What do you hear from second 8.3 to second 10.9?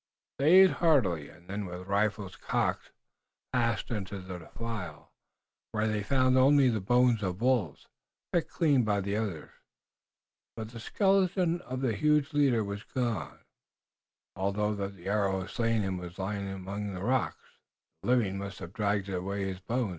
picked clean by the others. But the